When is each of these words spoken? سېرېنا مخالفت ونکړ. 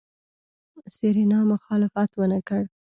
سېرېنا 0.95 1.39
مخالفت 1.51 2.11
ونکړ. 2.19 2.63